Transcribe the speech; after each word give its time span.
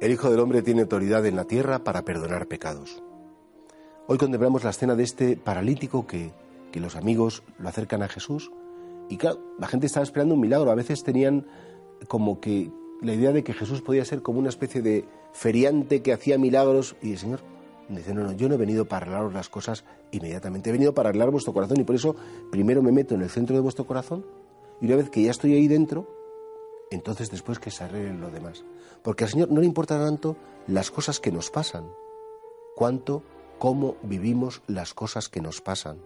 El 0.00 0.12
Hijo 0.12 0.30
del 0.30 0.38
Hombre 0.38 0.62
tiene 0.62 0.82
autoridad 0.82 1.26
en 1.26 1.34
la 1.34 1.44
tierra 1.44 1.82
para 1.82 2.04
perdonar 2.04 2.46
pecados. 2.46 3.02
Hoy 4.06 4.16
contemplamos 4.16 4.62
la 4.62 4.70
escena 4.70 4.94
de 4.94 5.02
este 5.02 5.36
paralítico 5.36 6.06
que, 6.06 6.30
que 6.70 6.78
los 6.78 6.94
amigos 6.94 7.42
lo 7.58 7.68
acercan 7.68 8.04
a 8.04 8.08
Jesús 8.08 8.52
y 9.08 9.16
claro, 9.16 9.40
la 9.58 9.66
gente 9.66 9.86
estaba 9.86 10.04
esperando 10.04 10.34
un 10.34 10.40
milagro. 10.40 10.70
A 10.70 10.76
veces 10.76 11.02
tenían 11.02 11.46
como 12.06 12.40
que 12.40 12.70
la 13.02 13.12
idea 13.12 13.32
de 13.32 13.42
que 13.42 13.54
Jesús 13.54 13.82
podía 13.82 14.04
ser 14.04 14.22
como 14.22 14.38
una 14.38 14.50
especie 14.50 14.82
de 14.82 15.04
feriante 15.32 16.00
que 16.00 16.12
hacía 16.12 16.38
milagros 16.38 16.94
y 17.02 17.12
el 17.12 17.18
Señor 17.18 17.40
dice, 17.88 18.14
no, 18.14 18.22
no, 18.22 18.32
yo 18.32 18.48
no 18.48 18.54
he 18.54 18.58
venido 18.58 18.84
para 18.84 19.06
arreglaros 19.06 19.34
las 19.34 19.48
cosas 19.48 19.84
inmediatamente, 20.12 20.70
he 20.70 20.72
venido 20.72 20.94
para 20.94 21.08
arreglar 21.08 21.32
vuestro 21.32 21.52
corazón 21.52 21.80
y 21.80 21.84
por 21.84 21.96
eso 21.96 22.14
primero 22.52 22.82
me 22.82 22.92
meto 22.92 23.16
en 23.16 23.22
el 23.22 23.30
centro 23.30 23.56
de 23.56 23.62
vuestro 23.62 23.84
corazón 23.84 24.24
y 24.80 24.86
una 24.86 24.96
vez 24.96 25.10
que 25.10 25.22
ya 25.22 25.32
estoy 25.32 25.54
ahí 25.54 25.66
dentro, 25.66 26.06
entonces 26.90 27.30
después 27.30 27.58
que 27.58 27.70
se 27.70 27.84
arreglen 27.84 28.20
lo 28.20 28.30
demás. 28.30 28.64
Porque 29.02 29.24
al 29.24 29.30
Señor 29.30 29.50
no 29.50 29.60
le 29.60 29.66
importa 29.66 29.98
tanto 29.98 30.36
las 30.66 30.90
cosas 30.90 31.20
que 31.20 31.32
nos 31.32 31.50
pasan, 31.50 31.90
cuanto 32.74 33.22
cómo 33.58 33.96
vivimos 34.02 34.62
las 34.66 34.94
cosas 34.94 35.28
que 35.28 35.40
nos 35.40 35.60
pasan. 35.60 35.98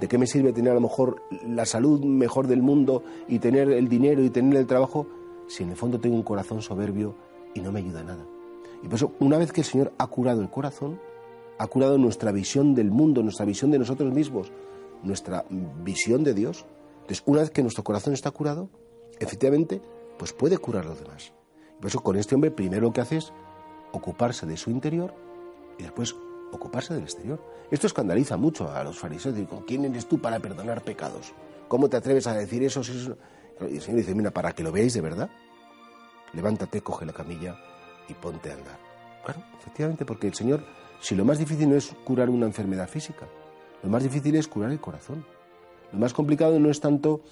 ¿De 0.00 0.08
qué 0.08 0.18
me 0.18 0.26
sirve 0.26 0.52
tener 0.52 0.72
a 0.72 0.76
lo 0.76 0.80
mejor 0.80 1.22
la 1.46 1.66
salud 1.66 2.04
mejor 2.04 2.46
del 2.46 2.62
mundo 2.62 3.02
y 3.28 3.38
tener 3.38 3.70
el 3.70 3.88
dinero 3.88 4.22
y 4.22 4.30
tener 4.30 4.56
el 4.56 4.66
trabajo 4.66 5.06
si 5.48 5.62
en 5.62 5.70
el 5.70 5.76
fondo 5.76 6.00
tengo 6.00 6.16
un 6.16 6.22
corazón 6.22 6.62
soberbio 6.62 7.14
y 7.54 7.60
no 7.60 7.72
me 7.72 7.80
ayuda 7.80 8.02
nada? 8.02 8.24
Y 8.82 8.86
por 8.86 8.94
eso, 8.94 9.12
una 9.20 9.38
vez 9.38 9.52
que 9.52 9.60
el 9.60 9.66
Señor 9.66 9.92
ha 9.98 10.06
curado 10.08 10.40
el 10.40 10.50
corazón, 10.50 10.98
ha 11.58 11.66
curado 11.66 11.98
nuestra 11.98 12.32
visión 12.32 12.74
del 12.74 12.90
mundo, 12.90 13.22
nuestra 13.22 13.46
visión 13.46 13.70
de 13.70 13.78
nosotros 13.78 14.12
mismos, 14.12 14.50
nuestra 15.02 15.44
visión 15.84 16.24
de 16.24 16.34
Dios, 16.34 16.64
entonces 17.02 17.22
una 17.26 17.40
vez 17.40 17.50
que 17.50 17.62
nuestro 17.62 17.84
corazón 17.84 18.14
está 18.14 18.30
curado, 18.30 18.68
efectivamente, 19.20 19.80
pues 20.18 20.32
puede 20.32 20.58
curar 20.58 20.84
a 20.84 20.88
los 20.88 21.00
demás. 21.00 21.32
Por 21.80 21.88
eso 21.88 22.00
con 22.00 22.16
este 22.16 22.34
hombre 22.34 22.50
primero 22.50 22.82
lo 22.82 22.92
que 22.92 23.00
hace 23.00 23.16
es 23.16 23.32
ocuparse 23.92 24.46
de 24.46 24.56
su 24.56 24.70
interior 24.70 25.14
y 25.78 25.82
después 25.82 26.14
ocuparse 26.52 26.94
del 26.94 27.02
exterior. 27.04 27.42
Esto 27.70 27.86
escandaliza 27.86 28.36
mucho 28.36 28.70
a 28.70 28.84
los 28.84 28.98
fariseos. 28.98 29.34
Digo, 29.34 29.64
¿quién 29.66 29.84
eres 29.84 30.06
tú 30.06 30.20
para 30.20 30.38
perdonar 30.38 30.82
pecados? 30.82 31.32
¿Cómo 31.68 31.88
te 31.88 31.96
atreves 31.96 32.26
a 32.26 32.34
decir 32.34 32.62
eso? 32.62 32.82
Y 33.62 33.76
el 33.76 33.80
Señor 33.80 34.00
dice, 34.00 34.14
mira, 34.14 34.30
para 34.30 34.52
que 34.52 34.62
lo 34.62 34.70
veáis 34.72 34.94
de 34.94 35.00
verdad, 35.00 35.30
levántate, 36.32 36.82
coge 36.82 37.06
la 37.06 37.12
camilla 37.12 37.56
y 38.08 38.14
ponte 38.14 38.50
a 38.50 38.54
andar. 38.54 38.78
Claro, 39.24 39.42
efectivamente, 39.58 40.04
porque 40.04 40.26
el 40.26 40.34
Señor, 40.34 40.64
si 41.00 41.14
lo 41.14 41.24
más 41.24 41.38
difícil 41.38 41.68
no 41.70 41.76
es 41.76 41.94
curar 42.04 42.28
una 42.28 42.46
enfermedad 42.46 42.88
física, 42.88 43.26
lo 43.82 43.88
más 43.88 44.02
difícil 44.02 44.34
es 44.36 44.48
curar 44.48 44.70
el 44.70 44.80
corazón. 44.80 45.24
Lo 45.92 45.98
más 45.98 46.12
complicado 46.12 46.58
no 46.58 46.70
es 46.70 46.80
tanto 46.80 47.22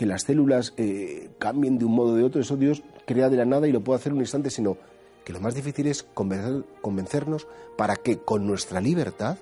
que 0.00 0.06
las 0.06 0.22
células 0.22 0.72
eh, 0.78 1.28
cambien 1.38 1.78
de 1.78 1.84
un 1.84 1.92
modo 1.92 2.14
o 2.14 2.14
de 2.14 2.24
otro, 2.24 2.40
eso 2.40 2.56
Dios 2.56 2.82
crea 3.04 3.28
de 3.28 3.36
la 3.36 3.44
nada 3.44 3.68
y 3.68 3.70
lo 3.70 3.84
puede 3.84 3.98
hacer 3.98 4.14
un 4.14 4.20
instante, 4.20 4.48
sino 4.48 4.78
que 5.26 5.34
lo 5.34 5.40
más 5.40 5.54
difícil 5.54 5.86
es 5.88 6.04
convencernos 6.14 7.46
para 7.76 7.96
que 7.96 8.16
con 8.16 8.46
nuestra 8.46 8.80
libertad 8.80 9.36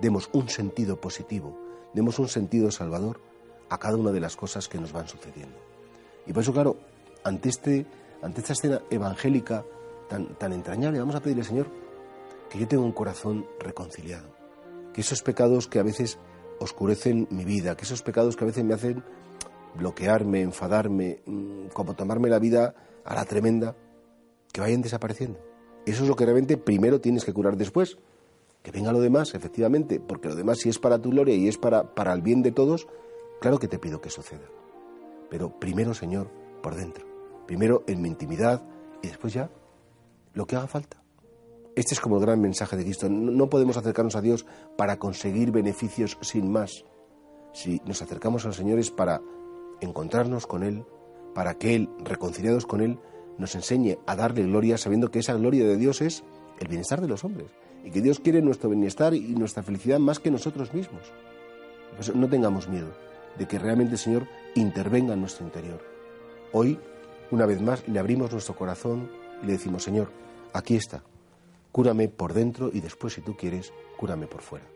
demos 0.00 0.28
un 0.32 0.48
sentido 0.48 1.00
positivo, 1.00 1.56
demos 1.94 2.18
un 2.18 2.26
sentido 2.26 2.72
salvador 2.72 3.20
a 3.68 3.78
cada 3.78 3.96
una 3.96 4.10
de 4.10 4.18
las 4.18 4.34
cosas 4.34 4.68
que 4.68 4.80
nos 4.80 4.92
van 4.92 5.06
sucediendo. 5.06 5.56
Y 6.26 6.32
por 6.32 6.42
eso, 6.42 6.52
claro, 6.52 6.76
ante, 7.22 7.48
este, 7.48 7.86
ante 8.22 8.40
esta 8.40 8.54
escena 8.54 8.82
evangélica 8.90 9.64
tan, 10.08 10.34
tan 10.34 10.52
entrañable, 10.52 10.98
vamos 10.98 11.14
a 11.14 11.20
pedirle, 11.20 11.44
Señor, 11.44 11.68
que 12.50 12.58
yo 12.58 12.66
tenga 12.66 12.82
un 12.82 12.90
corazón 12.90 13.46
reconciliado, 13.60 14.26
que 14.92 15.02
esos 15.02 15.22
pecados 15.22 15.68
que 15.68 15.78
a 15.78 15.84
veces 15.84 16.18
oscurecen 16.60 17.28
mi 17.30 17.44
vida, 17.44 17.76
que 17.76 17.84
esos 17.84 18.02
pecados 18.02 18.36
que 18.36 18.44
a 18.44 18.46
veces 18.46 18.64
me 18.64 18.74
hacen 18.74 19.02
bloquearme, 19.76 20.40
enfadarme, 20.40 21.20
mm, 21.26 21.66
como 21.72 21.94
tomarme 21.94 22.28
la 22.28 22.38
vida 22.38 22.74
a 23.04 23.14
la 23.14 23.24
tremenda, 23.24 23.76
que 24.52 24.60
vayan 24.60 24.82
desapareciendo. 24.82 25.38
Eso 25.84 26.02
es 26.02 26.08
lo 26.08 26.16
que 26.16 26.24
realmente 26.24 26.56
primero 26.56 27.00
tienes 27.00 27.24
que 27.24 27.32
curar 27.32 27.56
después. 27.56 27.98
Que 28.62 28.72
venga 28.72 28.92
lo 28.92 29.00
demás, 29.00 29.34
efectivamente, 29.34 30.00
porque 30.00 30.28
lo 30.28 30.34
demás 30.34 30.58
si 30.58 30.68
es 30.68 30.78
para 30.78 30.98
tu 30.98 31.10
gloria 31.10 31.34
y 31.34 31.46
es 31.46 31.58
para, 31.58 31.94
para 31.94 32.12
el 32.12 32.22
bien 32.22 32.42
de 32.42 32.50
todos, 32.50 32.88
claro 33.40 33.58
que 33.58 33.68
te 33.68 33.78
pido 33.78 34.00
que 34.00 34.10
suceda. 34.10 34.48
Pero 35.30 35.60
primero, 35.60 35.94
Señor, 35.94 36.28
por 36.62 36.74
dentro. 36.74 37.06
Primero 37.46 37.84
en 37.86 38.02
mi 38.02 38.08
intimidad 38.08 38.64
y 39.02 39.08
después 39.08 39.32
ya 39.32 39.50
lo 40.34 40.46
que 40.46 40.56
haga 40.56 40.66
falta. 40.66 41.05
Este 41.76 41.92
es 41.92 42.00
como 42.00 42.16
el 42.16 42.22
gran 42.22 42.40
mensaje 42.40 42.74
de 42.74 42.84
Cristo. 42.84 43.10
No 43.10 43.50
podemos 43.50 43.76
acercarnos 43.76 44.16
a 44.16 44.22
Dios 44.22 44.46
para 44.78 44.98
conseguir 44.98 45.52
beneficios 45.52 46.16
sin 46.22 46.50
más. 46.50 46.86
Si 47.52 47.82
nos 47.84 48.00
acercamos 48.00 48.46
al 48.46 48.54
Señor 48.54 48.78
es 48.78 48.90
para 48.90 49.20
encontrarnos 49.82 50.46
con 50.46 50.62
Él, 50.62 50.86
para 51.34 51.58
que 51.58 51.74
Él, 51.74 51.90
reconciliados 52.02 52.64
con 52.64 52.80
Él, 52.80 52.98
nos 53.36 53.54
enseñe 53.54 53.98
a 54.06 54.16
darle 54.16 54.44
gloria 54.44 54.78
sabiendo 54.78 55.10
que 55.10 55.18
esa 55.18 55.34
gloria 55.34 55.66
de 55.66 55.76
Dios 55.76 56.00
es 56.00 56.24
el 56.60 56.68
bienestar 56.68 57.02
de 57.02 57.08
los 57.08 57.24
hombres 57.24 57.50
y 57.84 57.90
que 57.90 58.00
Dios 58.00 58.20
quiere 58.20 58.40
nuestro 58.40 58.70
bienestar 58.70 59.12
y 59.12 59.34
nuestra 59.34 59.62
felicidad 59.62 59.98
más 59.98 60.18
que 60.18 60.30
nosotros 60.30 60.72
mismos. 60.72 61.02
Pues 61.94 62.14
no 62.14 62.26
tengamos 62.26 62.70
miedo 62.70 62.88
de 63.38 63.46
que 63.46 63.58
realmente 63.58 63.92
el 63.92 63.98
Señor 63.98 64.26
intervenga 64.54 65.12
en 65.12 65.20
nuestro 65.20 65.44
interior. 65.44 65.82
Hoy, 66.52 66.80
una 67.30 67.44
vez 67.44 67.60
más, 67.60 67.86
le 67.86 67.98
abrimos 67.98 68.32
nuestro 68.32 68.56
corazón 68.56 69.10
y 69.42 69.46
le 69.46 69.52
decimos, 69.52 69.82
Señor, 69.82 70.10
aquí 70.54 70.74
está, 70.76 71.04
cúrame 71.76 72.08
por 72.08 72.32
dentro 72.32 72.70
y 72.72 72.80
después, 72.80 73.12
si 73.12 73.20
tú 73.20 73.36
quieres, 73.36 73.70
cúrame 73.98 74.26
por 74.26 74.40
fuera. 74.40 74.75